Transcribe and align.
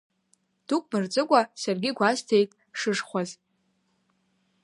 Дук 0.67 0.83
мырҵыкәа 0.91 1.41
саргьы 1.61 1.89
игәасҭеит 1.91 2.51
шышхәаз. 2.79 3.29